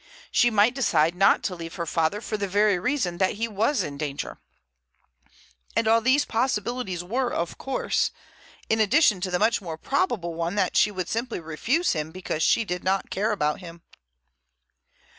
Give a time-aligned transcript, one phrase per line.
[0.31, 3.83] She might decide not to leave her father for the very reason that he was
[3.83, 4.39] in danger.
[5.75, 8.09] And all these possibilities were, of course,
[8.67, 12.41] in addition to the much more probable one that she would simply refuse him because
[12.41, 13.83] she did not care about him.